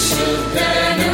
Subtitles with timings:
[0.00, 1.09] Krishna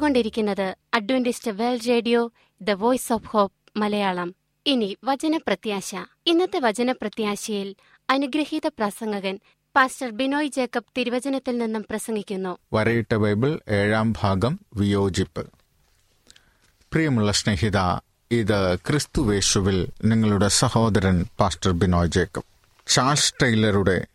[0.00, 4.34] കേട്ടുകൊണ്ടിരിക്കുന്നത് Adventist World Radio the voice of hope Malayalam.
[4.66, 5.94] ഇനി വചനപ്രത്യാശ.
[6.26, 7.74] ഇന്നത്തെ വചനപ്രത്യാശയിൽ
[8.10, 9.40] അനുഗ്രഹീത പ്രസംഗകൻ
[9.76, 12.58] പാസ്റ്റർ ബിനോയ് ജേക്കബ് തിരുവചനത്തിൽ നിന്നും പ്രസംഗിക്കുന്നു.
[12.72, 15.46] വരയിട്ട ബൈബിൾ ഏഴാം ഭാഗം വിയോജിപ്പ്.
[16.92, 17.78] പ്രിയമുള്ള സ്നേഹിത
[18.30, 22.44] ഇത് ക്രിസ്തുവേശുവിൽ നിങ്ങളുടെ സഹോദരൻ പാസ്റ്റർ ബിനോയ് ജേക്കബ്.
[22.86, 24.06] ചാൾസ് ടൈലറുടെ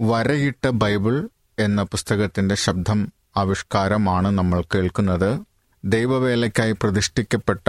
[0.00, 1.28] വരയിട്ട ബൈബിൾ
[1.58, 5.30] എന്ന പുസ്തകത്തിന്റെ ശബ്ദം ആവിഷ്കാരമാണ് നമ്മൾ കേൾക്കുന്നത്.
[5.84, 7.68] ദൈവവേലയ്ക്കായി പ്രതിഷ്ഠിക്കപ്പെട്ട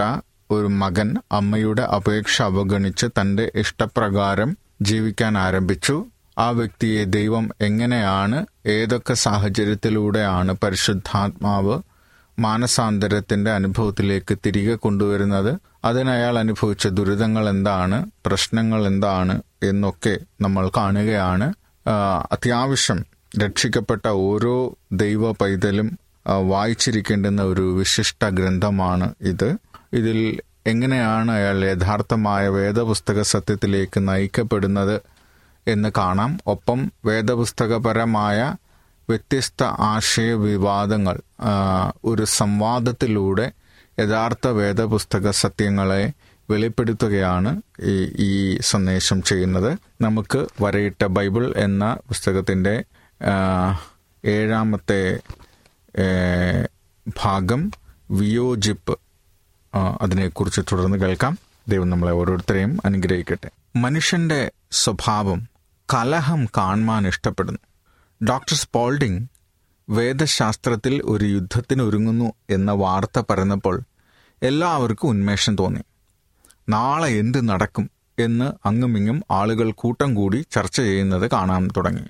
[0.50, 4.50] ഒരു മകൻ അമ്മയുടെ അപേക്ഷ അവഗണിച്ച് തന്റെ ഇഷ്ടപ്രകാരം
[4.82, 5.96] ജീവിക്കാൻ ആരംഭിച്ചു.
[6.38, 11.76] ആ വ്യക്തിയെ ദൈവം എങ്ങനെയാണ് ഏതൊക്കെ സാഹചര്യത്തിലൂടെയാണ് പരിശുദ്ധാത്മാവ്
[12.38, 15.52] മാനസാന്തരത്തിന്റെ അനുഭവത്തിലേക്ക് തിരികെ കൊണ്ടുവരുന്നത്
[15.84, 21.46] അതിനയാൾ അനുഭവിച്ച ദുരിതങ്ങൾ എന്താണ് പ്രശ്നങ്ങൾ എന്താണ് എന്നൊക്കെ നമ്മൾ കാണുകയാണ്.
[22.32, 23.00] അത്യാവശ്യം
[23.38, 25.98] രക്ഷിക്കപ്പെട്ട ഓരോ ദൈവ പൈതലും
[26.48, 29.56] വായിച്ചിരിക്കേണ്ടുന്ന ഒരു വിശിഷ്ട ഗ്രന്ഥമാണ് ഇത്.
[29.92, 35.00] ഇതിൽ എങ്ങനെയാണ് അയാൾ യഥാർത്ഥമായ വേദപുസ്തക സത്യത്തിലേക്ക് നയിക്കപ്പെടുന്നത്
[35.66, 36.40] എന്ന് കാണാം.
[36.46, 38.54] ഒപ്പം വേദപുസ്തകപരമായ
[39.08, 41.52] വ്യത്യസ്ത ആശയ വിവാദങ്ങൾ ആ,
[42.04, 43.52] ഒരു സംവാദത്തിലൂടെ
[44.00, 46.12] യഥാർത്ഥ വേദപുസ്തക സത്യങ്ങളെ
[46.50, 47.62] വെളിപ്പെടുത്തുകയാണ്
[48.18, 49.78] ഈ സന്ദേശം ചെയ്യുന്നത്.
[50.00, 52.99] നമുക്ക് വരയിട്ട ബൈബിൾ എന്ന പുസ്തകത്തിന്റെ ആ,
[54.24, 55.20] ഏഴാമത്തെ
[57.22, 57.72] ഭാഗം
[58.10, 58.98] വിയോജിപ്പ്.
[60.02, 61.38] അതിനെക്കുറിച്ച് തുടർന്ന് കേൾക്കാം.
[61.68, 63.50] ദൈവം നമ്മളെ ഓരോരുത്തരെയും അനുഗ്രഹിക്കട്ടെ.
[63.76, 65.48] മനുഷ്യന്റെ സ്വഭാവം
[65.94, 67.58] കലഹം കാണുവാൻ ഇഷ്ടപ്പെടുന്നു.
[68.26, 69.28] ഡോക്ടർ സ്പോൾഡിംഗ്
[69.90, 73.82] വേദശാസ്ത്രത്തിൽ ഒരു യുദ്ധത്തിന് ഒരുങ്ങുന്നു എന്ന വാർത്ത പരന്നപ്പോൾ
[74.42, 75.82] എല്ലാവർക്കും ഉന്മേഷം തോന്നി.
[76.68, 82.04] നാളെ എന്ത് നടക്കും എന്ന് അങ്ങുമിങ്ങും ആളുകൾ കൂട്ടം കൂടി ചർച്ച ചെയ്യുന്നത് കാണാൻ തുടങ്ങി.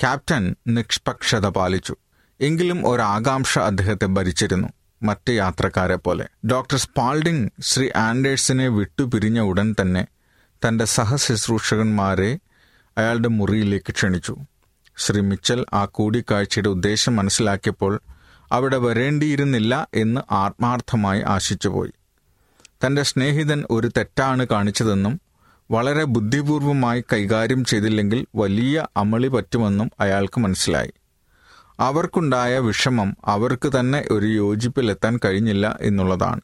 [0.00, 1.96] ക്യാപ്റ്റൻ നിഷ്പക്ഷത പാലിച്ചു.
[2.40, 4.68] എങ്കിലും ഒരാകാംക്ഷ അദ്ദേഹത്തെ ഭരിച്ചിരുന്നു.
[5.02, 6.26] മറ്റ് യാത്രക്കാരെ പോലെ.
[6.46, 10.06] ഡോക്ടർ സ്പാൾഡിംഗ് ശ്രീ ആൻഡേഴ്സിനെ വിട്ടുപിരിഞ്ഞ ഉടൻ തന്നെ
[10.68, 12.38] തന്റെ സഹശുശ്രൂഷകന്മാരെ
[12.98, 14.36] അയാളുടെ മുറിയിലേക്ക് ക്ഷണിച്ചു.
[14.96, 18.00] ശ്രീ മിച്ചൽ ആ കൂടിക്കാഴ്ചയുടെ ഉദ്ദേശം മനസ്സിലാക്കിയപ്പോൾ
[18.52, 21.92] അവിടെ വരേണ്ടിയിരുന്നില്ല എന്ന് ആത്മാർത്ഥമായി ആശിച്ചുപോയി.
[22.86, 25.20] തന്റെ സ്നേഹിതൻ ഒരു തെറ്റാണ് കാണിച്ചതെന്നും
[25.70, 30.92] വളരെ ബുദ്ധിപൂർവമായി കൈകാര്യം ചെയ്തില്ലെങ്കിൽ വലിയ അമളി പറ്റുമെന്നും അയാൾക്ക് മനസ്സിലായി.
[31.80, 36.40] അവർക്കുണ്ടായ വിഷമം അവർക്ക് തന്നെ ഒരു യോജിപ്പിലെത്താൻ കഴിഞ്ഞില്ല എന്നുള്ളതാണ്.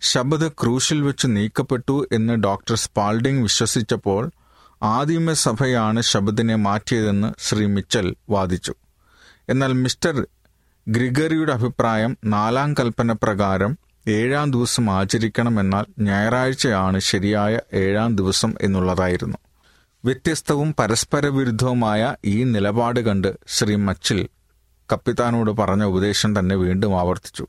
[0.00, 4.30] ശബദ് ക്രൂശിൽ വെച്ച് നീക്കപ്പെട്ടു എന്ന് ഡോക്ടർ സ്പാൾഡിംഗ് വിശ്വസിച്ചപ്പോൾ
[4.82, 8.74] ആദിമ സഭയാണ് ശബദിനെ മാറ്റിയതെന്ന് ശ്രീ മിച്ചൽ വാദിച്ചു.
[9.48, 10.26] എന്നാൽ മിസ്റ്റർ
[10.88, 13.78] ഗ്രിഗറിയുടെ അഭിപ്രായം നാലാം കൽപ്പന പ്രകാരം
[14.08, 19.38] ഏഴാം ദിവസം ആചരിക്കണമെന്നാൽ ഞായറാഴ്ചയാണ് ശരിയായ ഏഴാം ദിവസം എന്നുള്ളതായിരുന്നു.
[20.04, 24.28] വ്യത്യസ്തവും പരസ്പര വിരുദ്ധവുമായ ഈ നിലപാട് കണ്ട് ശ്രീ മച്ചിൽ
[24.92, 27.46] കപ്പിത്താനോട് പറഞ്ഞ ഉപദേശം തന്നെ വീണ്ടും ആവർത്തിച്ചു.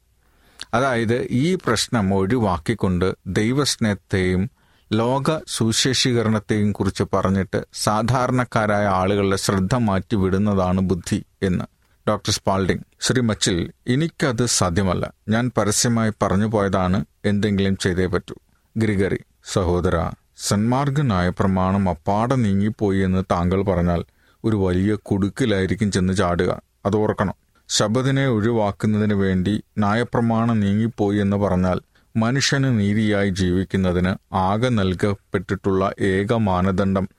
[0.74, 4.52] അതായത് ഈ പ്രശ്നം ഒഴിവാക്കിക്കൊണ്ട് ദൈവസ്നേഹത്തെയും
[4.94, 11.66] ലോക സുശേഷീകരണത്തെയും കുറിച്ച് പറഞ്ഞിട്ട് സാധാരണക്കാരായ ആളുകളുടെ ശ്രദ്ധ മാറ്റിവിടുന്നതാണ് ബുദ്ധി എന്ന്.
[12.10, 12.84] Doctor Spalding.
[13.02, 15.14] ശ്രീ മച്ചിൽ എനിക്കത് സാധ്യമല്ല.
[15.30, 18.36] ഞാൻ പരസ്യമായി പറഞ്ഞു പോയതാണ് എന്തെങ്കിലും ചെയ്തേ പറ്റൂ.
[18.78, 19.20] ഗ്രിഗറി
[19.54, 24.04] സഹോദര സന്മാർഗനായ പ്രമാണം അപ്പാടെ നീങ്ങിപ്പോയി എന്ന് താങ്കൾ പറഞ്ഞാൽ
[24.44, 26.62] ഒരു വലിയ കുടുക്കിലായിരിക്കും ചെന്ന് ചാടുക.
[26.86, 27.34] അത് ഓർക്കണം.
[27.70, 31.80] ശബദിനെ ഒഴിവാക്കുന്നതിന് വേണ്ടി ന്യായപ്രമാണം നീങ്ങിപ്പോയി എന്ന് പറഞ്ഞാൽ
[32.18, 37.10] മനുഷ്യന് നീതിയായി ജീവിക്കുന്നതിന് ആകെ നൽകപ്പെട്ടിട്ടുള്ള ഏക മാനദണ്ഡം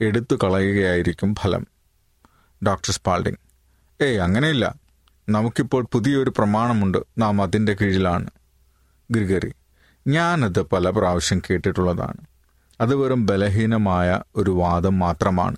[0.00, 1.66] എടുത്തു കളയുകയായിരിക്കും ഫലം.
[2.66, 3.49] Doctor Spalding.
[4.02, 4.74] ഏയ് അങ്ങനെയില്ല.
[5.28, 6.98] നമുക്കിപ്പോൾ പുതിയൊരു പ്രമാണമുണ്ട്.
[7.18, 8.30] നാം അതിന്റെ കീഴിലാണ്.
[9.10, 9.52] ഗ്രിഗറി
[10.08, 12.16] ഞാനത് പല പ്രാവശ്യം കേട്ടിട്ടുള്ളതാണ്.
[12.80, 15.56] അത് വെറും ബലഹീനമായ ഒരു വാദം മാത്രമാണ്.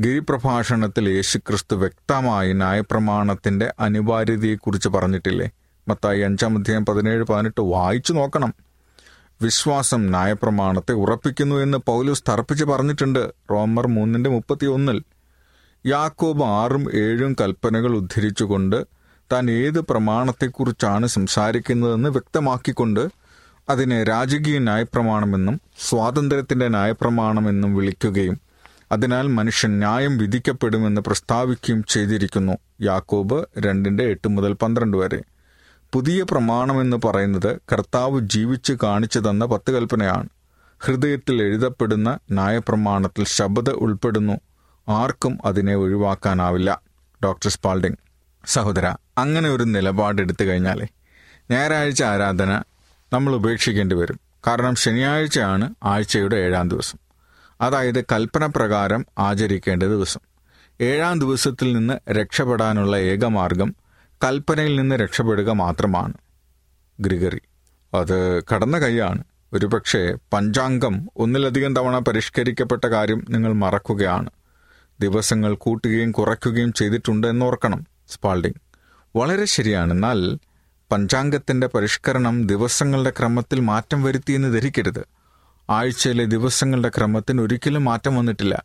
[0.00, 5.50] ഗിരിപ്രഭാഷണത്തിൽ യേശുക്രിസ്തു വ്യക്തമായി നയപ്രമാണത്തിന്റെ അനിവാര്യതയെക്കുറിച്ച് പറഞ്ഞിട്ടില്ലേ?
[5.88, 8.54] മത്തായി അഞ്ചാം അധ്യായം പതിനേഴ് പതിനെട്ട് വായിച്ചു നോക്കണം.
[9.42, 13.32] വിശ്വാസം ന്യായപ്രമാണത്തെ ഉറപ്പിക്കുന്നു എന്ന് പൗലൂസ് തർപ്പിച്ച് പറഞ്ഞിട്ടുണ്ട്.
[13.50, 15.02] റോമർ മൂന്നിന്റെ മുപ്പത്തി ഒന്നിൽ
[15.86, 18.86] യാക്കോബ് ആറും ഏഴും കൽപ്പനകൾ ഉദ്ധരിച്ചുകൊണ്ട്
[19.32, 23.02] താൻ ഏത് പ്രമാണത്തെക്കുറിച്ചാണ് സംസാരിക്കുന്നതെന്ന് വ്യക്തമാക്കിക്കൊണ്ട്
[23.68, 28.36] അതിനെ രാജകീയ ന്യായപ്രമാണമെന്നും സ്വാതന്ത്ര്യത്തിന്റെ ന്യായപ്രമാണമെന്നും വിളിക്കുകയും
[28.92, 32.52] അതിനാൽ മനുഷ്യൻ ന്യായം വിധിക്കപ്പെടുമെന്ന് പ്രസ്താവിക്കുകയും ചെയ്തിരിക്കുന്നു
[32.82, 35.20] യാക്കോബ് രണ്ടിന്റെ എട്ട് മുതൽ പന്ത്രണ്ട് വരെ.
[35.92, 40.28] പുതിയ പ്രമാണമെന്ന് പറയുന്നത് കർത്താവ് ജീവിച്ച് കാണിച്ചു തന്ന പത്ത് കൽപ്പനയാണ്
[40.80, 44.36] ഹൃദയത്തിൽ എഴുതപ്പെടുന്ന ന്യായപ്രമാണത്തിൽ ശബ്ദ ഉൾപ്പെടുന്നു.
[44.88, 46.80] ആർക്കും അതിനെ ഒഴിവാക്കാനാവില്ല.
[47.24, 47.96] ഡോക്ടർ സ്പാൾഡിംഗ്
[48.46, 50.86] സഹോദര അങ്ങനെ ഒരു നിലപാടെടുത്തു കഴിഞ്ഞാലേ
[51.50, 52.62] ഞായറാഴ്ച ആരാധന
[53.12, 54.20] നമ്മൾ ഉപേക്ഷിക്കേണ്ടി വരും.
[54.46, 56.98] കാരണം ശനിയാഴ്ചയാണ് ആഴ്ചയുടെ ഏഴാം ദിവസം.
[57.60, 60.20] അതായത് കൽപ്പന പ്രകാരം ആചരിക്കേണ്ട ദിവസം.
[60.80, 63.76] ഏഴാം ദിവസത്തിൽ നിന്ന് രക്ഷപ്പെടാനുള്ള ഏക മാർഗം
[64.24, 66.14] കൽപ്പനയിൽ നിന്ന് രക്ഷപ്പെടുക മാത്രമാണ്.
[67.00, 67.40] ഗ്രിഗറി
[67.94, 69.24] അത് കടന്ന കൈയാണ്.
[69.52, 74.30] ഒരുപക്ഷെ പഞ്ചാംഗം ഒന്നിലധികം തവണ പരിഷ്കരിക്കപ്പെട്ട കാര്യം നിങ്ങൾ മറക്കുകയാണ്.
[75.00, 78.56] ദിവസങ്ങൾ കൂട്ടുകയും കുറയ്ക്കുകയും ചെയ്തിട്ടുണ്ട് എന്നോർക്കണം സ്പാൾഡിംഗ്.
[79.18, 79.92] വളരെ ശരിയാണ്.
[79.92, 80.38] എന്നാൽ
[80.92, 85.06] പഞ്ചാംഗത്തിന്റെ പരിഷ്കരണം ദിവസങ്ങളുടെ ക്രമത്തിൽ മാറ്റം വരുത്തിയെന്ന് ധരിക്കരുത്.
[85.70, 88.64] ആഴ്ചയിലെ ദിവസങ്ങളുടെ ക്രമത്തിന് ഒരിക്കലും മാറ്റം വന്നിട്ടില്ല.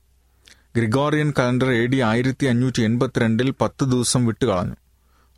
[0.76, 4.76] ഗ്രിഗോറിയൻ കലണ്ടർ എ ഡി ആയിരത്തി അഞ്ഞൂറ്റി എൺപത്തിരണ്ടിൽ പത്ത് ദിവസം വിട്ടുകളഞ്ഞു.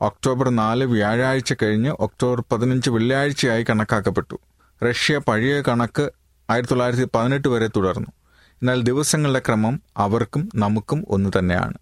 [0.02, 4.40] ഒക്ടോബർ നാല് വ്യാഴാഴ്ച കഴിഞ്ഞ് ഒക്ടോബർ പതിനഞ്ച് വെള്ളിയാഴ്ചയായി കണക്കാക്കപ്പെട്ടു.
[4.90, 6.12] റഷ്യ പഴയ കണക്ക്
[6.50, 8.08] ആയിരത്തി തൊള്ളായിരത്തി പതിനെട്ട് വരെ തുടർന്നു.
[8.64, 11.74] എന്നാൽ ദിവസങ്ങളുടെ ക്രമം അവർക്കും നമുക്കും ഒന്ന് തന്നെയാണ്.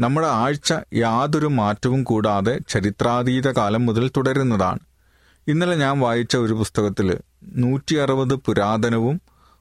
[0.00, 4.78] നമ്മുടെ ആഴ്ച യാതൊരു മാറ്റവും കൂടാതെ ചരിത്രാതീത കാലം മുതൽ തുടരുന്നതാണ്.
[5.48, 9.20] ഇന്നലെ ഞാൻ വായിച്ച ഒരു പുസ്തകത്തിൽ നൂറ്റി അറുപത് പുരാതനവും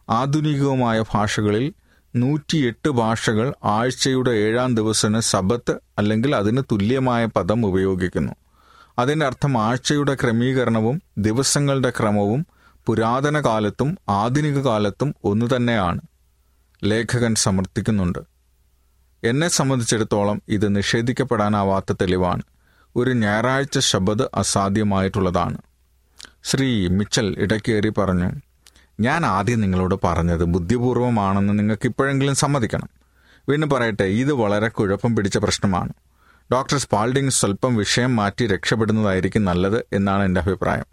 [0.10, 1.74] ആധുനികവുമായ ഭാഷകളിൽ
[2.16, 8.34] നൂറ്റിയെട്ട് ഭാഷകൾ ആഴ്ചയുടെ ഏഴാം ദിവസത്തിന് സബത്ത് അല്ലെങ്കിൽ അതിന് തുല്യമായ പദം ഉപയോഗിക്കുന്നു.
[9.00, 12.48] അതിന്റെ അർത്ഥം ആഴ്ചയുടെ ക്രമീകരണവും ദിവസങ്ങളുടെ ക്രമവും
[12.86, 16.02] പുരാതന കാലത്തും ആധുനിക കാലത്തും ഒന്നു തന്നെയാണ്.
[16.84, 18.20] ലേഖകൻ സമർത്ഥിക്കുന്നുണ്ട്.
[19.24, 22.42] എന്നെ സംബന്ധിച്ചിടത്തോളം ഇത് നിഷേധിക്കപ്പെടാനാവാത്ത തെളിവാണ്.
[22.96, 25.58] ഒരു ഞായറാഴ്ച ശബദ് അസാധ്യമായിട്ടുള്ളതാണ്.
[26.44, 28.32] ശ്രീ മിച്ചൽ ഇടയ്ക്കേറി പറഞ്ഞു
[29.00, 32.90] ഞാൻ ആദ്യം നിങ്ങളോട് പറഞ്ഞത് ബുദ്ധിപൂർവമാണെന്ന് നിങ്ങൾക്ക് ഇപ്പോഴെങ്കിലും സമ്മതിക്കണം.
[33.50, 35.94] വീണ്ടും പറയട്ടെ ഇത് വളരെ കുഴപ്പം പിടിച്ച പ്രശ്നമാണ്.
[36.54, 40.86] ഡോക്ടർ സ്പാൾഡിംഗ് സ്വല്പം വിഷയം മാറ്റി രക്ഷപ്പെടുന്നതായിരിക്കും നല്ലത് എന്നാണ് എന്റെ അഭിപ്രായം.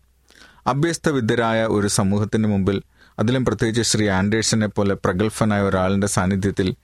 [0.66, 2.82] അഭ്യസ്തവിദ്യരായ ഒരു സമൂഹത്തിന് മുമ്പിൽ
[3.18, 6.74] അതിലും പ്രത്യേകിച്ച് ശ്രീ ആൻഡേഴ്സനെ പോലെ പ്രഗത്ഭനായ ഒരാളിന്റെ സാന്നിധ്യത്തിൽ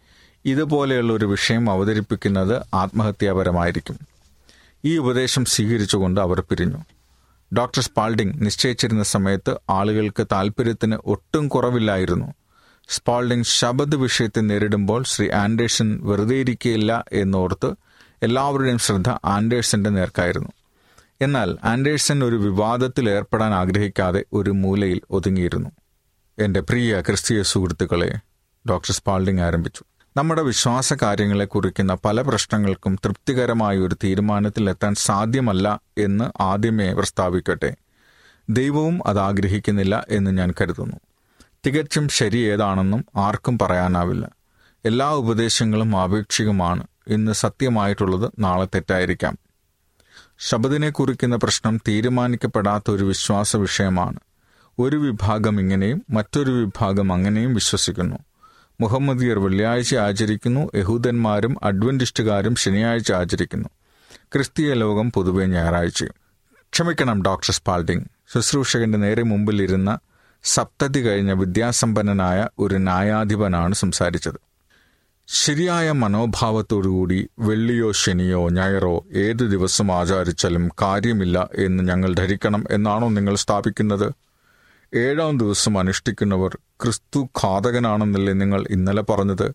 [0.44, 3.98] ഇതുപോലെയുള്ള ഒരു വിഷയം അവതരിപ്പിക്കുന്നത് ആത്മഹത്യാപരമായിരിക്കും.
[4.84, 6.78] ഈ ഉപദേശം സ്വീകരിച്ചുകൊണ്ട് അവർ പിരിഞ്ഞു.
[7.54, 12.34] ഡോക്ടർ സ്പാൾഡിംഗ് നിശ്ചയിച്ചിരുന്ന സമയത്ത് ആളുകൾക്ക് താല്പര്യത്തിന് ഒട്ടും കുറവില്ലായിരുന്നു.
[12.88, 17.72] സ്പാൾഡിംഗ് ശബദ് വിഷയത്തെ നേരിടുമ്പോൾ ശ്രീ ആൻഡേഴ്സൺ വെറുതെ ഇരിക്കുകയില്ല എന്നോർത്ത്
[18.22, 20.48] എല്ലാവരുടെയും ശ്രദ്ധ ആൻഡേഴ്സന്റെ നേർക്കായിരുന്നു.
[21.22, 25.70] എന്നാൽ ആൻഡേഴ്സൺ ഒരു വിവാദത്തിൽ ഏർപ്പെടാൻ ആഗ്രഹിക്കാതെ ഒരു മൂലയിൽ ഒതുങ്ങിയിരുന്നു.
[26.40, 28.18] എന്റെ പ്രിയ ക്രിസ്തീയ സുഹൃത്തുക്കളെ
[28.68, 29.84] ഡോക്ടർ സ്പാൾഡിംഗ് ആരംഭിച്ചു.
[30.16, 37.76] നമ്മുടെ വിശ്വാസ കാര്യങ്ങളെ കുറിക്കുന്ന പല പ്രശ്നങ്ങൾക്കും തൃപ്തികരമായ ഒരു തീരുമാനത്തിൽ എത്താൻ സാധ്യമല്ല എന്ന് ആദ്യമേ പ്രസ്താവിക്കട്ടെ.
[38.50, 40.96] ദൈവവും അത് ആഗ്രഹിക്കുന്നില്ല എന്ന് ഞാൻ കരുതുന്നു.
[41.66, 44.30] തികച്ചും ശരി ഏതാണെന്നും ആർക്കും പറയാനാവില്ല.
[44.84, 46.86] എല്ലാ ഉപദേശങ്ങളും ആപേക്ഷികമാണ്.
[47.08, 49.38] ഇന്ന് സത്യമായിട്ടുള്ളത് നാളെ തെറ്റായിരിക്കാം.
[50.38, 54.18] ശബദിനെ കുറിക്കുന്ന പ്രശ്നം തീരുമാനിക്കപ്പെടാത്ത ഒരു വിശ്വാസ വിഷയമാണ്.
[54.78, 58.16] ഒരു വിഭാഗം ഇങ്ങനെയും മറ്റൊരു വിഭാഗം അങ്ങനെയും വിശ്വസിക്കുന്നു.
[58.80, 63.68] മുഹമ്മദിയർ വെള്ളിയാഴ്ച ആചരിക്കുന്നു യഹൂദന്മാരും അഡ്വന്റിസ്റ്റുകാരും ശനിയാഴ്ച ആചരിക്കുന്നു.
[64.32, 66.14] ക്രിസ്തീയ ലോകം പൊതുവെ ഞായറാഴ്ചയും
[66.72, 69.98] ക്ഷമിക്കണം ഡോക്ടർ സ്പാൾഡിംഗ് ശുശ്രൂഷകന്റെ നേരെ മുമ്പിലിരുന്ന
[70.44, 74.40] സപ്തതി കഴിഞ്ഞ വിദ്യാസമ്പന്നനായ ഒരു ന്യായാധിപനാണ് സംസാരിച്ചത്.
[75.28, 84.12] ശരിയായ മനോഭാവത്തോടുകൂടി വെള്ളിയോ ശനിയോ ഞായറോ ഏതു ദിവസം ആചരിച്ചാലും കാര്യമില്ല എന്ന് ഞങ്ങൾ ധരിക്കണം എന്നാണോ നിങ്ങൾ സ്ഥാപിക്കുന്നത്?
[84.94, 89.52] ഏഴാം ദിവസം അനുഷ്ഠിക്കുന്നവർ ക്രിസ്തു ഘാതകനാണെന്നല്ലേ നിങ്ങൾ ഇന്നലെ പറഞ്ഞത്?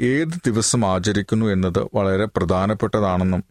[0.00, 3.44] ഏത് ദിവസം ആചരിക്കുന്നു എന്നത് വളരെ പ്രധാനപ്പെട്ടതാണെന്നും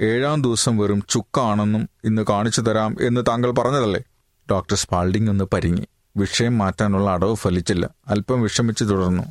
[0.00, 4.02] ഏഴാം ദിവസം വെറും ചുക്കാണെന്നും ഇന്ന് കാണിച്ചു തരാം എന്ന് താങ്കൾ പറഞ്ഞതല്ലേ?
[4.50, 5.88] ഡോക്ടർ സ്പാൾഡിംഗ് ഒന്ന് പരിങ്ങി.
[6.16, 7.90] വിഷയം മാറ്റാനുള്ള അടവ് ഫലിച്ചില്ല.
[8.08, 9.22] അല്പം വിഷമിച്ചു തുടർന്നു.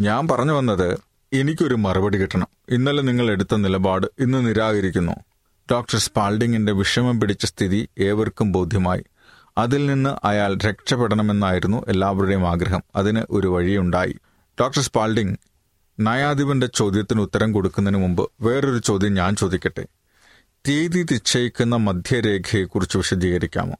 [0.00, 0.98] ഞാൻ പറഞ്ഞു വന്നത്
[1.32, 2.46] എനിക്കൊരു മറുപടി കിട്ടണം.
[2.68, 5.12] ഇന്നലെ നിങ്ങൾ എടുത്ത നിലപാട് ഇന്ന് നിരാകരിക്കുന്നു.
[5.72, 9.04] ഡോക്ടർ സ്പാൾഡിങ്ങിന്റെ വിഷമം പിടിച്ച സ്ഥിതി ഏവർക്കും ബോധ്യമായി.
[9.58, 12.82] അതിൽ നിന്ന് അയാൾ രക്ഷപ്പെടണമെന്നായിരുന്നു എല്ലാവരുടെയും ആഗ്രഹം.
[12.96, 14.16] അതിന് ഒരു വഴിയുണ്ടായി.
[14.60, 15.36] ഡോക്ടർ സ്പാൾഡിംഗ്
[16.00, 19.86] ന്യായാധിപന്റെ ചോദ്യത്തിന് ഉത്തരം കൊടുക്കുന്നതിന് മുമ്പ് വേറൊരു ചോദ്യം ഞാൻ ചോദിക്കട്ടെ?
[20.68, 23.74] തീയതി നിശ്ചയിക്കുന്ന മധ്യരേഖയെക്കുറിച്ച് വിശദീകരിക്കാമോ?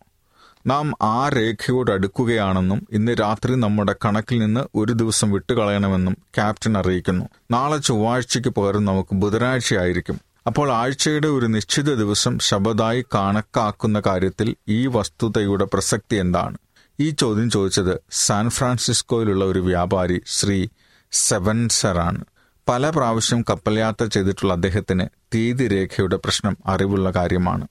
[0.67, 7.27] നാം ആ രേഖയോട് അടുക്കുകയാണെന്നും ഇന്ന് രാത്രി നമ്മുടെ കണക്കിൽ നിന്ന് ഒരു ദിവസം വിട്ടുകളയണമെന്നും ക്യാപ്റ്റൻ അറിയിക്കുന്നു.
[7.50, 10.29] നാളെ ചൊവ്വാഴ്ചയ്ക്ക് പകരം നമുക്ക് ബുധനാഴ്ചയായിരിക്കും.
[10.50, 16.59] അപ്പോൾ ആഴ്ചയുടെ ഒരു നിശ്ചിത ദിവസം ശബദായി കണക്കാക്കുന്ന കാര്യത്തിൽ ഈ വസ്തുതയുടെ പ്രസക്തി എന്താണ്?
[17.00, 20.69] ഈ ചോദ്യം ചോദിച്ചത് സാൻ ഫ്രാൻസിസ്കോയിലുള്ള ഒരു വ്യാപാരി ശ്രീ
[21.12, 22.25] സെവൻസറാണ്.
[22.69, 27.69] പല പ്രാവശ്യം കപ്പൽ യാത്ര ചെയ്തിട്ടുള്ള അദ്ദേഹത്തിന് തീയതി രേഖയുടെ പ്രശ്നം അറിവുള്ള കാര്യമാണ്.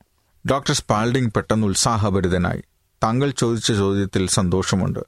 [0.52, 2.62] ഡോക്ടർ സ്പാൾഡിംഗ് പെട്ടെന്ന് ഉത്സാഹഭരിതനായി.
[3.04, 5.00] താങ്കൾ ചോദിച്ച ചോദ്യത്തിൽ സന്തോഷമുണ്ട്.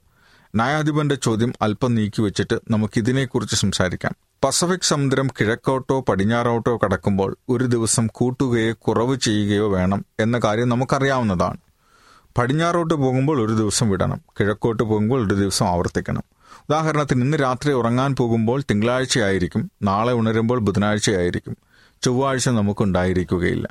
[0.54, 4.16] ന്യായാധിപന്റെ ചോദ്യം അല്പം നീക്കിവെച്ചിട്ട് നമുക്കിതിനെക്കുറിച്ച് സംസാരിക്കാം.
[4.44, 11.56] പസഫിക് സമുദ്രം കിഴക്കോട്ടോ പടിഞ്ഞാറോട്ടോ കടക്കുമ്പോൾ ഒരു ദിവസം കൂട്ടുകയോ കുറവ് ചെയ്യുകയോ വേണം എന്ന കാര്യം നമുക്കറിയാവുന്നതാണ്.
[12.38, 14.20] പടിഞ്ഞാറോട്ട് പോകുമ്പോൾ ഒരു ദിവസം വിടണം.
[14.40, 16.22] കിഴക്കോട്ട് പോകുമ്പോൾ ഒരു ദിവസം ആവർത്തിക്കണം.
[16.70, 19.70] ഉദാഹരണത്തിന് ഇന്ന് രാത്രി ഉറങ്ങാൻ പോകുമ്പോൾ തിങ്കളാഴ്ചയായിരിക്കും.
[19.82, 21.56] നാളെ ഉണരുമ്പോൾ ബുധനാഴ്ചയായിരിക്കും.
[22.02, 23.68] ചൊവ്വാഴ്ച നമുക്കുണ്ടായിരിക്കുകയില്ല.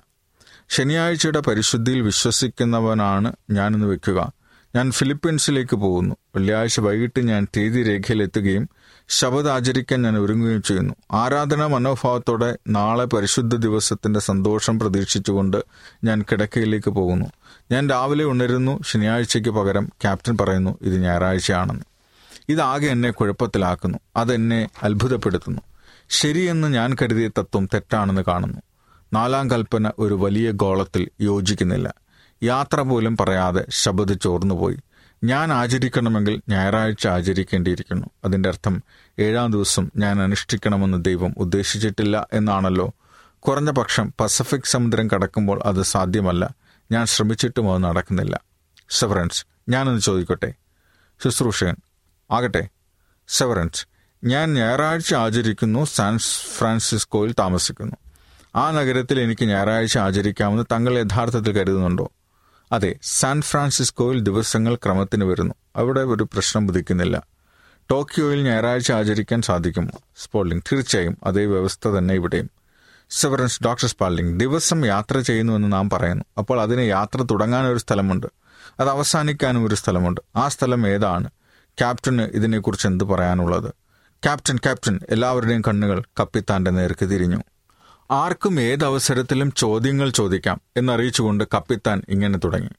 [0.69, 4.31] ശനിയാഴ്ചയുടെ പരിശുദ്ധിയിൽ വിശ്വസിക്കുന്നവനാണ് ഞാനെന്ന് വെക്കുക.
[4.75, 6.15] ഞാൻ ഫിലിപ്പീൻസിലേക്ക് പോകുന്നു.
[6.35, 8.69] വെള്ളിയാഴ്ച വൈകിട്ട് ഞാൻ തീയതി രേഖയിലെത്തുകയും
[9.13, 10.93] ശബദ് ആചരിക്കാൻ ഞാൻ ഒരുങ്ങുകയും ചെയ്യുന്നു.
[11.11, 15.63] ആരാധന മനോഭാവത്തോടെ നാളെ പരിശുദ്ധ ദിവസത്തിന്റെ സന്തോഷം പ്രതീക്ഷിച്ചുകൊണ്ട്
[16.03, 17.25] ഞാൻ കിടക്കയിലേക്ക് പോകുന്നു.
[17.71, 18.79] ഞാൻ രാവിലെ ഉണരുന്നു.
[18.87, 21.83] ശനിയാഴ്ചയ്ക്ക് പകരം ക്യാപ്റ്റൻ പറയുന്നു ഇത് ഞായറാഴ്ചയാണെന്ന്.
[22.49, 23.97] ഇതാകെ എന്നെ കുഴപ്പത്തിലാക്കുന്നു.
[24.15, 25.61] അതെന്നെ അത്ഭുതപ്പെടുത്തുന്നു.
[26.09, 28.61] ശരിയെന്ന് ഞാൻ കരുതിയ തത്വം തെറ്റാണെന്ന് കാണുന്നു.
[29.13, 31.93] നാലാം കൽപ്പന ഒരു വലിയ ഗോളത്തിൽ യോജിക്കുന്നില്ല.
[32.43, 34.77] യാത്ര പോലും പറയാതെ ശബദ് ചോർന്നുപോയി.
[35.23, 38.07] ഞാൻ ആചരിക്കണമെങ്കിൽ ഞായറാഴ്ച ആചരിക്കേണ്ടിയിരിക്കുന്നു.
[38.25, 38.83] അതിന്റെ അർത്ഥം
[39.19, 42.93] ഏഴാം ദിവസം ഞാൻ അനുഷ്ഠിക്കണമെന്ന് ദൈവം ഉദ്ദേശിച്ചിട്ടില്ല എന്നാണല്ലോ.
[43.39, 46.53] കുറഞ്ഞ പക്ഷം പസഫിക് സമുദ്രം കടക്കുമ്പോൾ അത് സാധ്യമല്ല.
[46.91, 48.39] ഞാൻ ശ്രമിച്ചിട്ടും അത് നടക്കുന്നില്ല.
[48.89, 50.53] സെവറൻസ് ഞാനൊന്ന് ചോദിക്കട്ടെ?
[51.23, 51.75] ശുശ്രൂഷകൻ
[52.31, 52.69] ആകട്ടെ.
[53.27, 53.87] സെവറൻസ്
[54.23, 56.17] ഞാൻ ഞായറാഴ്ച ആചരിക്കുന്നു സാൻ
[56.57, 57.95] ഫ്രാൻസിസ്കോയിൽ താമസിക്കുന്നു.
[58.55, 62.11] ആ നഗരത്തിൽ എനിക്ക് ഞായറാഴ്ച ആചരിക്കാമെന്ന് തങ്ങൾ യഥാർത്ഥത്തിൽ കരുതുന്നുണ്ടോ?
[62.71, 65.53] അതെ സാൻ ഫ്രാൻസിസ്കോയിൽ ദിവസങ്ങൾ ക്രമത്തിന് വരുന്നു.
[65.75, 67.23] അവിടെ ഒരു പ്രശ്നം ഉദിക്കുന്നില്ല.
[67.91, 69.91] ടോക്കിയോയിൽ ഞായറാഴ്ച ആചരിക്കാൻ സാധിക്കും.
[70.17, 72.51] സ്പോൾഡിംഗ് തീർച്ചയായും അതേ വ്യവസ്ഥ തന്നെ ഇവിടെയും.
[73.09, 76.25] സെവറൻസ് ഡോക്ടർ സ്പാൾഡിംഗ് ദിവസം യാത്ര ചെയ്യുന്നുവെന്ന് നാം പറയുന്നു.
[76.37, 78.27] അപ്പോൾ അതിന് യാത്ര തുടങ്ങാൻ ഒരു സ്ഥലമുണ്ട്.
[78.79, 80.21] അത് അവസാനിക്കാനും ഒരു സ്ഥലമുണ്ട്.
[80.35, 81.29] ആ സ്ഥലം ഏതാണ്?
[81.67, 83.69] ക്യാപ്റ്റന് ഇതിനെക്കുറിച്ച് എന്ത് പറയാനുള്ളത്?
[84.23, 87.43] ക്യാപ്റ്റൻ ക്യാപ്റ്റൻ എല്ലാവരുടെയും കണ്ണുകൾ കപ്പിത്താന്റെ നേർക്ക് തിരിഞ്ഞു.
[88.11, 92.69] ആർക്കും ഏതവസരത്തിലും ചോദ്യങ്ങൾ ചോദിക്കാം എന്നറിയിച്ചുകൊണ്ട് കപ്പിത്താൻ ഇങ്ങനെ തുടങ്ങി.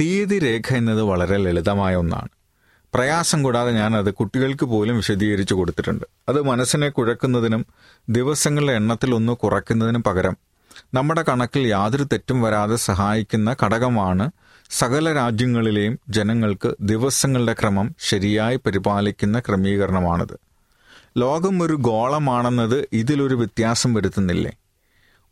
[0.00, 2.28] തീയതി രേഖ എന്നത് വളരെ ലളിതമായ ഒന്നാണ്.
[2.94, 6.04] പ്രയാസം കൂടാതെ ഞാൻ അത് കുട്ടികൾക്ക് പോലും വിശദീകരിച്ചു കൊടുത്തിട്ടുണ്ട്.
[6.28, 7.66] അത് മനസ്സിനെ കുഴക്കുന്നതിനും
[8.08, 10.36] ദിവസങ്ങളുടെ എണ്ണത്തിൽ ഒന്ന് കുറയ്ക്കുന്നതിനും പകരം
[10.94, 14.30] നമ്മുടെ കണക്കിൽ യാതൊരു തെറ്റും വരാതെ സഹായിക്കുന്ന ഘടകമാണ്
[14.70, 20.47] സകല രാജ്യങ്ങളിലെയും ജനങ്ങൾക്ക് ദിവസങ്ങളുടെ ക്രമം ശരിയായി പരിപാലിക്കുന്ന ക്രമീകരണമാണിത്.
[21.18, 24.52] ലോകം ഒരു ഗോളമാണെന്നത് ഇതിലൊരു വ്യത്യാസം വരുത്തുന്നില്ലേ?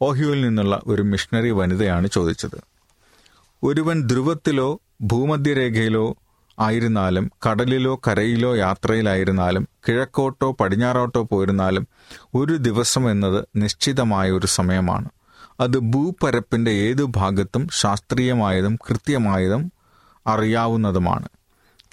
[0.02, 2.60] ഓഹിയോയിൽ നിന്നുള്ള ഒരു മിഷണറി വനിതയാണ് ചോദിച്ചത്.
[3.62, 6.16] ഒരുവൻ ധ്രുവത്തിലോ ഭൂമധ്യരേഖയിലോ
[6.58, 11.88] ആയിരുന്നാലും കടലിലോ കരയിലോ യാത്രയിലായിരുന്നാലും കിഴക്കോട്ടോ പടിഞ്ഞാറോട്ടോ പോയിരുന്നാലും
[12.34, 15.08] ഒരു ദിവസം എന്നത് നിശ്ചിതമായ ഒരു സമയമാണ്.
[15.60, 19.72] അത് ഭൂപരപ്പിന്റെ ഏതു ഭാഗത്തും ശാസ്ത്രീയമായതും കൃത്യമായതും
[20.26, 21.28] അറിയാവുന്നതുമാണ്.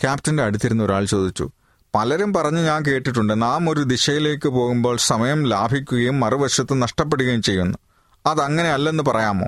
[0.02, 1.50] ക്യാപ്റ്റന്റെ അടുത്തിരുന്ന ഒരാൾ ചോദിച്ചു
[1.96, 7.78] പലരും പറഞ്ഞ് ഞാൻ കേട്ടിട്ടുണ്ട് നാം ഒരു ദിശയിലേക്ക് പോകുമ്പോൾ സമയം ലാഭിക്കുകയും മറുവശത്ത് നഷ്ടപ്പെടുകയും ചെയ്യുന്നു.
[8.26, 9.48] അതങ്ങനെ അല്ലെന്ന് പറയാമോ?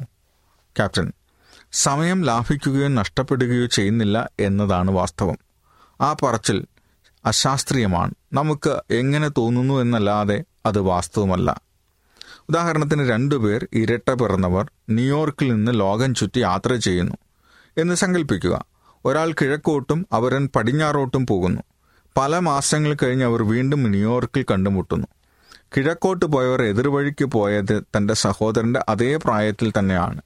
[0.76, 1.14] ക്യാപ്റ്റൻ
[1.72, 5.38] സമയം ലാഭിക്കുകയോ നഷ്ടപ്പെടുകയോ ചെയ്യുന്നില്ല എന്നതാണ് വാസ്തവം.
[6.02, 6.66] ആ പറച്ചിൽ
[7.26, 8.14] അശാസ്ത്രീയമാണ്.
[8.34, 11.62] നമുക്ക് എങ്ങനെ തോന്നുന്നു എന്നല്ലാതെ അത് വാസ്തവമല്ല.
[12.50, 17.16] ഉദാഹരണത്തിന് രണ്ടുപേർ ഇരട്ട പിറന്നവർ ന്യൂയോർക്കിൽ നിന്ന് ലോകം ചുറ്റി യാത്ര ചെയ്യുന്നു
[17.78, 18.66] എന്ന് സങ്കല്പിക്കുക
[19.06, 21.62] ഒരാൾ കിഴക്കോട്ടും അവരൻ പടിഞ്ഞാറോട്ടും പോകുന്നു.
[22.18, 25.08] പല മാസങ്ങൾ കഴിഞ്ഞ് അവർ വീണ്ടും ന്യൂയോർക്കിൽ കണ്ടുമുട്ടുന്നു.
[25.78, 30.22] കിഴക്കോട്ട് പോയവർ എതിർവഴിക്ക് പോയത് തന്റെ സഹോദരന്റെ അതേ പ്രായത്തിൽ തന്നെയാണ്.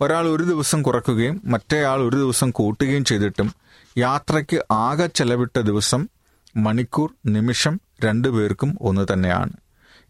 [0.00, 3.54] ഒരാൾ ഒരു ദിവസം കുറക്കുകയും മറ്റേയാൾ ഒരു ദിവസം കൂട്ടുകയും ചെയ്തിട്ടും
[3.98, 6.08] യാത്രയ്ക്ക് ആകെ ചെലവിട്ട ദിവസം
[6.56, 9.52] മണിക്കൂർ നിമിഷം രണ്ടുപേർക്കും ഒന്ന് തന്നെയാണ്.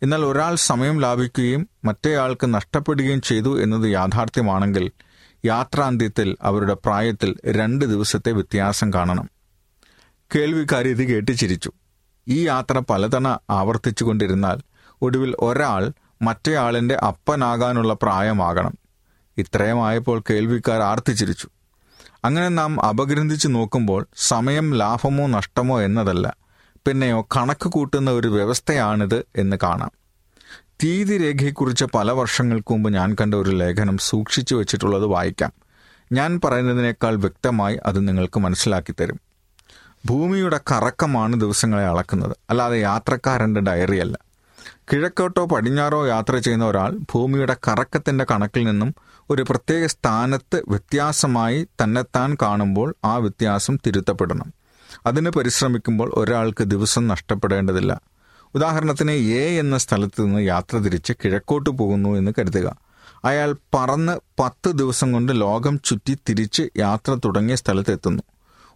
[0.02, 4.90] എന്നാൽ ഒരാൾ സമയം ലാഭിക്കുകയും മറ്റേയാൾക്ക് നഷ്ടപ്പെടുകയും ചെയ്തു എന്നത് യാഥാർത്ഥ്യമാണെങ്കിൽ
[5.44, 9.31] യാത്രാന്ത്യത്തിൽ അവരുടെ പ്രായത്തിൽ രണ്ട് ദിവസത്തെ വ്യത്യാസം കാണണം.
[10.34, 11.72] കേൾവിക്കാരി ഇത് കേട്ട് ചിരിച്ചു.
[12.28, 14.60] ഈ യാത്ര പലതവണ ആവർത്തിച്ചു കൊണ്ടിരുന്നാൽ
[15.02, 15.92] ഒടുവിൽ ഒരാൾ
[16.22, 18.78] മറ്റേയാളിന്റെ അപ്പനാകാനുള്ള പ്രായമാകണം.
[19.38, 21.48] ഇത്രയുമായപ്പോൾ കേൾവിക്കാർ ആർത്തിച്ചിരിച്ചു.
[22.24, 26.36] അങ്ങനെ നാം അപഗ്രന്ഥിച്ചു നോക്കുമ്പോൾ സമയം ലാഭമോ നഷ്ടമോ എന്നതല്ല
[26.86, 29.90] പിന്നെയോ കണക്ക് കൂട്ടുന്ന ഒരു വ്യവസ്ഥയാണിത് എന്ന് കാണാം.
[30.84, 35.52] തീയതി രേഖയെക്കുറിച്ച് പല വർഷങ്ങൾക്ക് മുമ്പ് ഞാൻ കണ്ട ഒരു ലേഖനം സൂക്ഷിച്ചു വെച്ചിട്ടുള്ളത് വായിക്കാം.
[36.12, 39.20] ഞാൻ പറയുന്നതിനേക്കാൾ വ്യക്തമായി അത് നിങ്ങൾക്ക് മനസ്സിലാക്കി തരും
[40.04, 42.36] ഭൂമിയുടെ കറക്കമാണ് ദിവസങ്ങളെ അളക്കുന്നത്.
[42.50, 44.18] അല്ലാതെ യാത്രക്കാരന്റെ ഡയറിയല്ല
[44.92, 48.94] കിഴക്കോട്ടോ പടിഞ്ഞാറോ യാത്ര ചെയ്യുന്ന ഒരാൾ ഭൂമിയുടെ കറക്കത്തിന്റെ കണക്കിൽ നിന്നും
[49.30, 54.52] ഒരു പ്രത്യേക സ്ഥാനത്ത് വ്യത്യാസമായി തന്നെത്താൻ കാണുമ്പോൾ ആ വ്യത്യാസം തിരുത്തപ്പെടണം.
[55.06, 58.00] അതിന് പരിശ്രമിക്കുമ്പോൾ ഒരാൾക്ക് ദിവസം നഷ്ടപ്പെടേണ്ടതില്ല.
[58.54, 62.76] ഉദാഹരണത്തിന് എ എന്ന സ്ഥലത്ത് നിന്ന് യാത്ര തിരിച്ച് കിഴക്കോട്ട് പോകുന്നു എന്ന് കരുതുക.
[63.24, 68.22] അയാൾ പറന്ന് പത്ത് ദിവസം കൊണ്ട് ലോകം ചുറ്റി തിരിച്ച് യാത്ര തുടങ്ങിയ സ്ഥലത്തെത്തുന്നു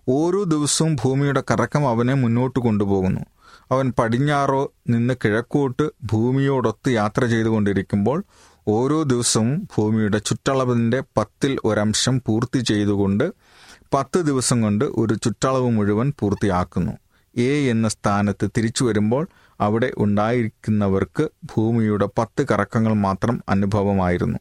[0.09, 3.21] ഓരോ ദിവസവും ഭൂമിയുടെ കറക്കം അവനെ മുന്നോട്ട് കൊണ്ടുപോകുന്നു.
[3.71, 8.25] അവൻ പടിഞ്ഞാറോ നിന്ന് കിഴക്കോട്ട് ഭൂമിയോടൊത്ത് യാത്ര ചെയ്തുകൊണ്ടിരിക്കുമ്പോൾ
[8.69, 13.33] ഓരോ ദിവസവും ഭൂമിയുടെ ചുറ്റളവിന്റെ പത്തിൽ ഒരംശം പൂർത്തി ചെയ്തുകൊണ്ട്
[13.95, 16.93] പത്ത് ദിവസം കൊണ്ട് ഒരു ചുറ്റളവ് മുഴുവൻ പൂർത്തിയാക്കുന്നു.
[17.37, 19.29] എ എന്ന സ്ഥാനത്ത് തിരിച്ചു വരുമ്പോൾ
[19.61, 24.39] അവിടെ ഉണ്ടായിരിക്കുന്നവർക്ക് ഭൂമിയുടെ പത്ത് കറക്കങ്ങൾ മാത്രം അനുഭവമായിരുന്നു.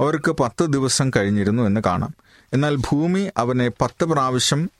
[0.00, 2.14] അവർക്ക് പത്ത് ദിവസം കഴിഞ്ഞിരുന്നു എന്ന് കാണാം.
[2.52, 4.70] എന്നാൽ ഭൂമി അവനെ പത്ത് പ്രാവശ്യം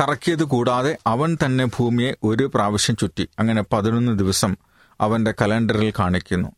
[0.00, 3.28] കറക്കിയത് കൂടാതെ അവൻ തന്നെ ഭൂമിയെ ഒരു പ്രാവശ്യം ചുറ്റി.
[3.38, 4.56] അങ്ങനെ പതിനൊന്ന് ദിവസം
[5.00, 6.48] അവന്റെ കലണ്ടറിൽ കാണിക്കുന്നു.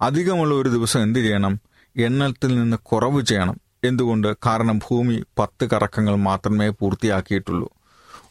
[0.00, 1.60] അധികമുള്ള ഒരു ദിവസം എന്ത് ചെയ്യണം?
[1.96, 3.60] എണ്ണത്തിൽ നിന്ന് കുറവ് ചെയ്യണം.
[3.84, 4.36] എന്തുകൊണ്ട്?
[4.46, 7.68] കാരണം ഭൂമി പത്ത് കറക്കങ്ങൾ മാത്രമേ പൂർത്തിയാക്കിയിട്ടുള്ളൂ.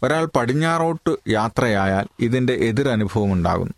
[0.04, 3.74] ഒരാൾ പടിഞ്ഞാറോട്ട് യാത്രയായാൽ ഇതിന്റെ എതിരനുഭവം ഉണ്ടാകുന്നു.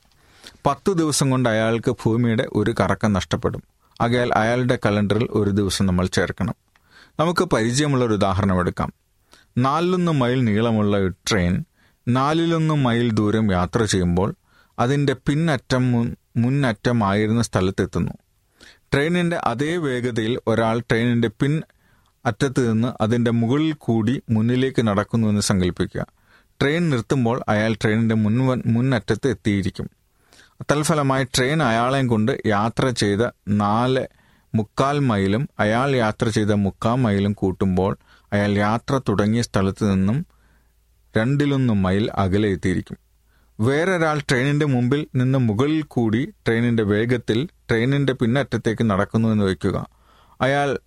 [0.65, 3.63] പത്ത് ദിവസം കൊണ്ട് അയാൾക്ക് ഭൂമിയുടെ ഒരു കറക്കം നഷ്ടപ്പെടും.
[4.02, 6.56] ആകയാൽ അയാളുടെ കലണ്ടറിൽ ഒരു ദിവസം നമ്മൾ ചേർക്കണം.
[7.19, 8.93] നമുക്ക് പരിചയമുള്ള ഒരു ഉദാഹരണം എടുക്കാം.
[9.58, 11.66] നാലിലൊന്ന് മൈൽ നീളമുള്ള ട്രെയിൻ
[12.08, 14.36] നാലിലൊന്ന് മൈൽ ദൂരം യാത്ര ചെയ്യുമ്പോൾ
[14.80, 18.12] അതിന്റെ പിന്നറ്റം മുന്നറ്റമായിരുന്ന സ്ഥലത്തെത്തുന്നു.
[18.94, 21.62] ട്രെയിനിന്റെ അതേ വേഗതയിൽ ഒരാൾ ട്രെയിനിന്റെ പിൻ
[22.26, 26.06] അറ്റത്ത് നിന്ന് അതിന്റെ മുകളിൽ കൂടി മുന്നിലേക്ക് നടക്കുന്നുവെന്ന് സങ്കല്പിക്കുക
[26.62, 29.89] ട്രെയിൻ നിർത്തുമ്പോൾ അയാൾ ട്രെയിനിന്റെ മുൻവൻ മുന്നറ്റത്ത് എത്തിയിരിക്കും.
[30.72, 34.06] തൽഫലമായി ട്രെയിൻ അയാളെയും കൊണ്ട് യാത്ര ചെയ്ത നാല്
[34.56, 37.98] മുക്കാൽ മൈലും അയാൾ യാത്ര ചെയ്ത മുക്കാൽ മൈലും കൂട്ടുമ്പോൾ
[38.34, 40.26] അയാൾ യാത്ര തുടങ്ങിയ സ്ഥലത്ത് നിന്നും
[41.17, 42.98] രണ്ടിലൊന്ന് മൈൽ അകലെ എത്തിയിരിക്കും.
[43.60, 49.88] വേറൊരാൾ ട്രെയിനിന്റെ മുമ്പിൽ നിന്ന് മുകളിൽ കൂടി ട്രെയിനിന്റെ വേഗത്തിൽ ട്രെയിനിന്റെ പിന്നറ്റത്തേക്ക് നടക്കുന്നുവെന്ന് വയ്ക്കുക.
[50.41, 50.80] അയാൾ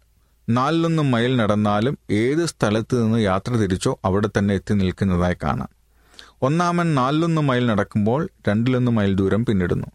[0.48, 5.68] നാലിലൊന്ന് മൈൽ നടന്നാലും ഏത് സ്ഥലത്ത് നിന്ന് യാത്ര തിരിച്ചോ അവിടെ തന്നെ എത്തി നിൽക്കുന്നതായി കാണാം.
[6.42, 9.86] ഒന്നാമൻ നാലിലൊന്ന് മൈൽ നടക്കുമ്പോൾ രണ്ടിലൊന്ന് മൈൽ ദൂരം പിന്നിടുന്നു.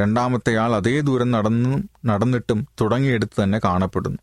[0.00, 4.18] രണ്ടാമത്തെയാൾ അതേ ദൂരം നടന്നും നടന്നിട്ടും തുടങ്ങിയെടുത്ത് തന്നെ കാണപ്പെടുന്നു.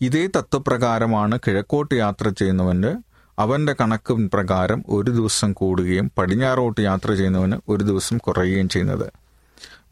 [0.00, 2.94] ഇതേ തത്വപ്രകാരമാണ് കിഴക്കോട്ട് യാത്ര ചെയ്യുന്നവന്റെ
[3.38, 9.12] അവന്റെ കണക്ക് പ്രകാരം ഒരു ദിവസം കൂടുകയും പടിഞ്ഞാറോട്ട് യാത്ര ചെയ്യുന്നവന് ഒരു ദിവസം കുറയുകയും ചെയ്യുന്നത്.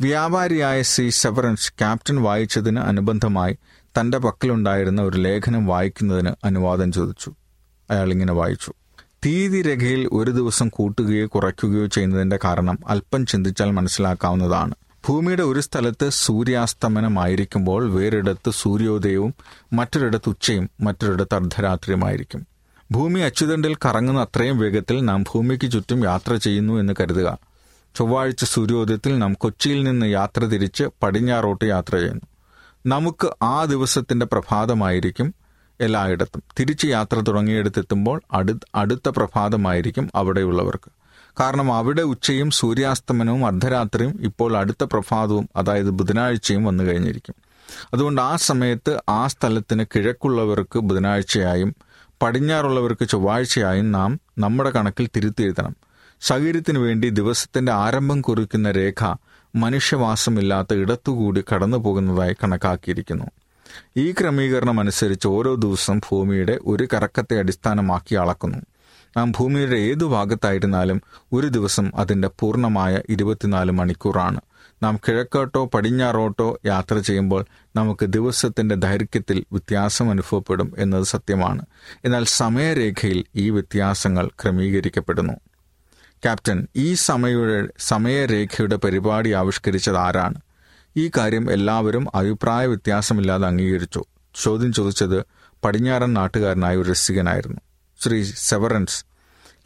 [0.01, 3.59] വ്യാപാരിയായ സി സെവറൻസ് ക്യാപ്റ്റൻ വായിച്ചതിന് അനുബന്ധമായി
[4.01, 7.33] തന്റെ പക്കലുണ്ടായിരുന്ന ഒരു ലേഖനം വായിക്കുന്നതിന് അനുവാദം ചോദിച്ചു.
[7.91, 8.73] അയാൾ ഇങ്ങനെ വായിച്ചു.
[9.27, 14.75] തീയതി രേഖയിൽ ഒരു ദിവസം കൂട്ടുകയോ കുറയ്ക്കുകയോ ചെയ്യുന്നതിന്റെ കാരണം അല്പം ചിന്തിച്ചാൽ മനസ്സിലാക്കാവുന്നതാണ്.
[15.09, 19.35] ഭൂമിയുടെ ഒരു സ്ഥലത്ത് സൂര്യാസ്തമനമായിരിക്കുമ്പോൾ വേറിടത്ത് സൂര്യോദയവും
[19.73, 22.47] മറ്റൊരിടത്ത് ഉച്ചയും മറ്റൊരിടത്ത് അർദ്ധരാത്രിയുമായിരിക്കും.
[22.91, 27.39] ഭൂമി അച്ചുതണ്ടിൽ കറങ്ങുന്ന അത്രയും വേഗത്തിൽ നാം ഭൂമിക്ക് ചുറ്റും യാത്ര ചെയ്യുന്നു എന്ന് കരുതുക.
[27.95, 32.27] ചൊവ്വാഴ്ച സൂര്യോദയത്തിൽ നാം കൊച്ചിയിൽ നിന്ന് യാത്ര തിരിച്ച് പടിഞ്ഞാറോട്ട് യാത്ര ചെയ്യുന്നു.
[32.87, 35.35] നമുക്ക് ആ ദിവസത്തിന്റെ പ്രഭാതമായിരിക്കും
[35.81, 36.43] എല്ലായിടത്തും.
[36.61, 41.04] തിരിച്ച് യാത്ര തുടങ്ങിയെടുത്തെത്തുമ്പോൾ അടു അടുത്ത പ്രഭാതമായിരിക്കും അവിടെയുള്ളവർക്ക്.
[41.41, 47.35] കാരണം അവിടെ ഉച്ചയും സൂര്യാസ്തമനവും അർദ്ധരാത്രിയും ഇപ്പോൾ അടുത്ത പ്രഭാതവും അതായത് ബുധനാഴ്ചയും വന്നു കഴിഞ്ഞിരിക്കും.
[47.95, 51.75] അതുകൊണ്ട് ആ സമയത്ത് ആ സ്ഥലത്തിന് കിഴക്കുള്ളവർക്ക് ബുധനാഴ്ചയായും
[52.23, 55.77] പടിഞ്ഞാറുള്ളവർക്ക് ചൊവ്വാഴ്ചയായും നാം നമ്മുടെ കണക്കിൽ തിരുത്തിയെഴുതണം.
[56.21, 59.15] സൗകര്യത്തിനു വേണ്ടി ദിവസത്തിന്റെ ആരംഭം കുറിക്കുന്ന രേഖ
[59.55, 63.25] മനുഷ്യവാസമില്ലാത്ത ഇടത്തുകൂടി കടന്നു പോകുന്നതായി കണക്കാക്കിയിരിക്കുന്നു.
[63.97, 68.59] ഈ ക്രമീകരണം അനുസരിച്ച് ഓരോ ദിവസം ഭൂമിയുടെ ഒരു കറക്കത്തെ അടിസ്ഥാനമാക്കി അളക്കുന്നു.
[69.17, 74.41] നാം ഭൂമിയുടെ ഏതു ഭാഗത്തായിരുന്നാലും ഒരു ദിവസം അതിന്റെ പൂർണമായ ഇരുപത്തിനാല് മണിക്കൂറാണ്.
[74.83, 77.45] നാം കിഴക്കോട്ടോ പടിഞ്ഞാറോട്ടോ യാത്ര ചെയ്യുമ്പോൾ
[77.77, 81.67] നമുക്ക് ദിവസത്തിന്റെ ദൈർഘ്യത്തിൽ വ്യത്യാസം അനുഭവപ്പെടും എന്നത് സത്യമാണ്.
[82.05, 85.33] എന്നാൽ സമയരേഖയിൽ ഈ വ്യത്യാസങ്ങൾ ക്രമീകരിക്കപ്പെടുന്നു.
[86.23, 90.41] ക്യാപ്റ്റൻ ഈ സമയയുടെ സമയരേഖയുടെ പരിപാടി ആവിഷ്കരിച്ചത് ആരാണ്?
[90.97, 94.05] ഈ കാര്യം എല്ലാവരും അഭിപ്രായ വ്യത്യാസമില്ലാതെ അംഗീകരിച്ചു.
[94.43, 95.25] ചോദ്യം ചോദിച്ചത്
[95.65, 97.61] പടിഞ്ഞാറൻ നാട്ടുകാരനായ ഒരു രസികനായിരുന്നു.
[98.05, 99.05] ശ്രീ സെവറൻസ്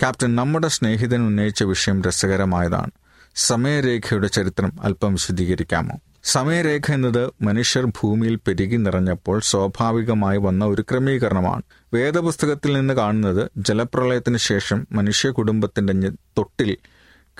[0.01, 2.91] ക്യാപ്റ്റൻ നമ്മുടെ സ്നേഹിതൻ ഉന്നയിച്ച വിഷയം രസകരമായതാണ്.
[3.35, 5.99] സമയരേഖയുടെ ചരിത്രം അല്പം വിശദീകരിക്കാമോ?
[6.25, 11.63] സമയരേഖ എന്നത് മനുഷ്യർ ഭൂമിയിൽ പെരുകി നിറഞ്ഞപ്പോൾ സ്വാഭാവികമായി വന്ന ഒരു ക്രമീകരണമാണ്.
[11.95, 16.77] വേദപുസ്തകത്തിൽ നിന്ന് കാണുന്നത് ജലപ്രളയത്തിന് ശേഷം മനുഷ്യ കുടുംബത്തിന്റെ തൊട്ടിൽ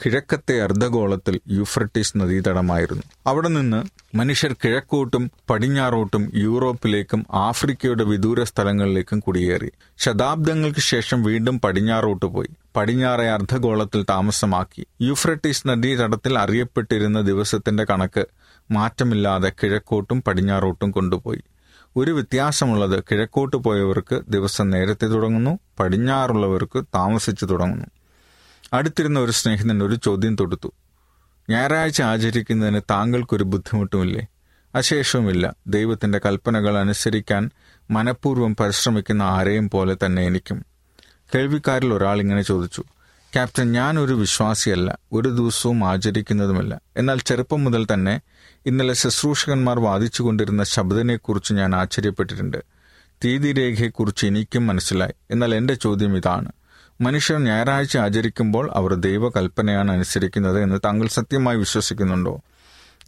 [0.05, 3.03] കിഴക്കത്തെ അർദ്ധഗോളത്തിൽ യൂഫ്രട്ടീസ് നദീതടമായിരുന്നു.
[3.27, 3.83] അവിടെ നിന്ന്
[4.17, 9.71] മനുഷ്യർ കിഴക്കോട്ടും പടിഞ്ഞാറോട്ടും യൂറോപ്പിലേക്കും ആഫ്രിക്കയുടെ വിദൂര സ്ഥലങ്ങളിലേക്കും കുടിയേറി.
[9.99, 12.49] ശതാബ്ദങ്ങൾക്ക് ശേഷം വീണ്ടും പടിഞ്ഞാറോട്ട് പോയി.
[12.77, 14.87] പടിഞ്ഞാറെ അർദ്ധഗോളത്തിൽ താമസമാക്കി.
[15.01, 18.27] യൂഫ്രട്ടീസ് നദീതടത്തിൽ അറിയപ്പെട്ടിരുന്ന ദിവസത്തിന്റെ കണക്ക്
[18.71, 21.41] മാറ്റമില്ലാതെ കിഴക്കോട്ടും പടിഞ്ഞാറോട്ടും കൊണ്ടുപോയി.
[21.97, 27.87] ഒരു വ്യത്യാസമുള്ളത് കിഴക്കോട്ട് പോയവർക്ക് ദിവസം നേരത്തെ തുടങ്ങുന്നു പടിഞ്ഞാറുള്ളവർക്ക് താമസിച്ചു തുടങ്ങുന്നു.
[28.73, 30.73] അടുത്തിരുന്ന ഒരു സ്നേഹിതൻ ഒരു ചോദ്യം തൊടുത്തു.
[31.51, 34.27] ഞായറാഴ്ച ആചരിക്കുന്നതിന് താങ്കൾക്കൊരു ബുദ്ധിമുട്ടുമില്ലേ?
[34.75, 35.55] അശേഷവുമില്ല.
[35.67, 37.51] ദൈവത്തിന്റെ കൽപ്പനകൾ അനുസരിക്കാൻ
[37.91, 40.67] മനഃപൂർവം പരിശ്രമിക്കുന്ന ആരെയും പോലെ തന്നെ എനിക്കും.
[41.35, 42.85] കേൾവിക്കാരിൽ ഒരാൾ ഇങ്ങനെ ചോദിച്ചു
[43.33, 44.99] ക്യാപ്റ്റൻ ഞാൻ ഒരു വിശ്വാസിയല്ല.
[45.13, 46.81] ഒരു ദിവസവും ആചരിക്കുന്നതുമല്ല.
[46.97, 48.21] എന്നാൽ ചെറുപ്പം മുതൽ തന്നെ
[48.67, 52.59] ഇന്നലെ ശുശ്രൂഷകന്മാർ വാദിച്ചുകൊണ്ടിരുന്ന ശബ്ദനെക്കുറിച്ച് ഞാൻ ആശ്ചര്യപ്പെട്ടിട്ടുണ്ട്.
[53.25, 55.13] തീയതിരേഖയെക്കുറിച്ച് എനിക്കും മനസ്സിലായി.
[55.31, 56.53] എന്നാൽ എന്റെ ചോദ്യം ഇതാണ്.
[57.01, 62.41] മനുഷ്യർ ഞായറാഴ്ച ആചരിക്കുമ്പോൾ അവർ ദൈവകൽപ്പനയാണ് അനുസരിക്കുന്നത് എന്ന് താങ്കൾ സത്യമായി വിശ്വസിക്കുന്നുണ്ടോ?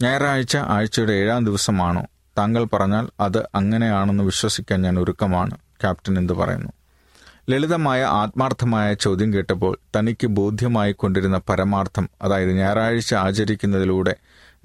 [0.01, 2.05] ഞായറാഴ്ച ആഴ്ചയുടെ ഏഴാം ദിവസമാണോ?
[2.37, 6.71] താങ്കൾ പറഞ്ഞാൽ അത് അങ്ങനെയാണെന്ന് വിശ്വസിക്കാൻ ഞാൻ ഒരുക്കമാണ് ക്യാപ്റ്റൻ എന്ന് പറയുന്നു.
[7.49, 14.15] ലളിതമായ ആത്മാർത്ഥമായ ചോദ്യം കേട്ടപ്പോൾ തനിക്ക് ബോധ്യമായി കൊണ്ടിരുന്ന പരമാർത്ഥം അതായത് ഞായറാഴ്ച ആചരിക്കുന്നതിലൂടെ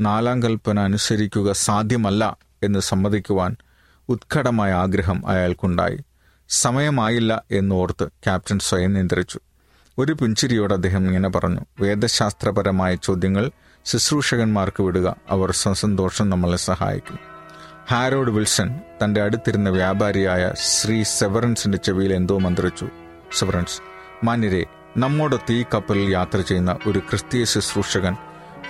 [0.01, 3.57] നാലാം കൽപ്പന അനുസരിക്കുക സാധ്യമല്ല എന്ന് സമ്മതിക്കുവാൻ
[4.09, 5.99] ഉത്കടമായ ആഗ്രഹം അയാൾക്കുണ്ടായി.
[6.49, 9.41] സമയമായില്ല എന്നോർത്ത് ക്യാപ്റ്റൻ സ്വയം നിയന്ത്രിച്ചു
[9.99, 13.51] ഒരു പുഞ്ചിരിയോട് അദ്ദേഹം ഇങ്ങനെ പറഞ്ഞു വേദശാസ്ത്രപരമായ ചോദ്യങ്ങൾ
[13.85, 15.17] ശുശ്രൂഷകന്മാർക്ക് വിടുക.
[15.31, 17.19] അവർ സസന്തോഷം നമ്മളെ സഹായിക്കും.
[17.91, 22.89] ഹാരോഡ് വിൽസൺ തന്റെ അടുത്തിരുന്ന വ്യാപാരിയായ ശ്രീ സെവറൻസിന്റെ ചെവിയിൽ എന്തോ മന്ത്രിച്ചു.
[23.39, 23.81] സെവറൻസ്
[24.25, 28.17] മാന്യരെ നമ്മോടൊത്ത് ഈ കപ്പലിൽ യാത്ര ചെയ്യുന്ന ഒരു ക്രിസ്തീയ ശുശ്രൂഷകൻ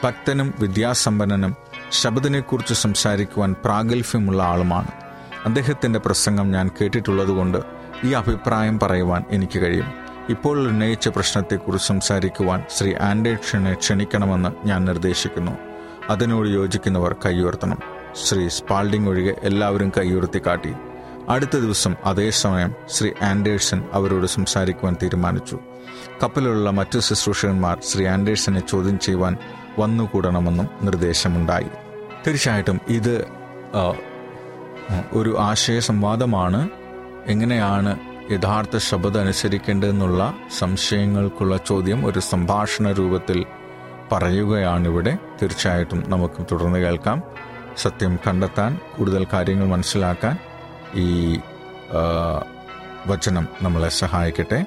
[0.04, 1.56] ഭക്തനും വിദ്യാസമ്പന്നനും
[1.90, 5.05] ശബദിനെക്കുറിച്ച് സംസാരിക്കുവാൻ പ്രാഗൽഭ്യമുള്ള ആളുമാണ്.
[5.46, 7.58] അദ്ദേഹത്തിന്റെ പ്രസംഗം ഞാൻ കേട്ടിട്ടുള്ളതുകൊണ്ട്
[8.04, 9.92] ഈ അഭിപ്രായം പറയുവാൻ എനിക്ക് കഴിയും.
[10.28, 15.52] ഇപ്പോൾ ഉന്നയിച്ച പ്രശ്നത്തെക്കുറിച്ച് സംസാരിക്കുവാൻ ശ്രീ ആൻഡേഷനെ ക്ഷണിക്കണമെന്ന് ഞാൻ നിർദ്ദേശിക്കുന്നു.
[16.10, 17.78] അതിനോട് യോജിക്കുന്നവർ കൈയുയർത്തണം.
[18.24, 20.72] ശ്രീ സ്പാൾഡിംഗ് ഒഴികെ എല്ലാവരും കൈയുയർത്തി കാട്ടി.
[21.28, 25.58] അടുത്ത ദിവസം അതേസമയം ശ്രീ ആൻഡേഴ്സൺ അവരോട് സംസാരിക്കുവാൻ തീരുമാനിച്ചു.
[26.22, 29.36] കപ്പലിലുള്ള മറ്റു ശുശ്രൂഷകന്മാർ ശ്രീ ആൻഡേഴ്സനെ ചോദ്യം ചെയ്യുവാൻ
[29.78, 31.66] വന്നുകൂടണമെന്നും നിർദ്ദേശമുണ്ടായി.
[32.26, 33.24] തീർച്ചയായിട്ടും ഇത്
[35.12, 36.68] ഒരു ആശയ സംവാദമാണ്
[37.26, 37.98] എങ്ങനെയാണ്
[38.32, 43.44] യഥാർത്ഥ ശബ്ദം അനുസരിക്കേണ്ടതെന്നുള്ള സംശയങ്ങൾക്കുള്ള ചോദ്യം ഒരു സംഭാഷണ രൂപത്തിൽ
[44.12, 45.18] പറയുകയാണിവിടെ.
[45.42, 47.22] തീർച്ചയായിട്ടും നമുക്ക് തുടർന്ന് കേൾക്കാം.
[47.76, 50.38] സത്യം കണ്ടെത്താൻ കൂടുതൽ കാര്യങ്ങൾ മനസ്സിലാക്കാൻ
[50.94, 51.38] ഈ
[53.06, 54.64] വചനം നമ്മളെ സഹായിക്കട്ടെ.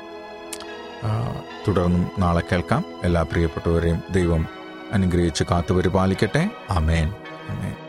[1.68, 2.84] തുടർന്നും നാളെ കേൾക്കാം.
[3.04, 4.48] എല്ലാ പ്രിയപ്പെട്ടവരെയും ദൈവം
[4.94, 6.50] അനുഗ്രഹിച്ച് കാത്തുപരിപാലിക്കട്ടെ.
[6.70, 7.14] അമേൻ
[7.50, 7.88] അമേൻ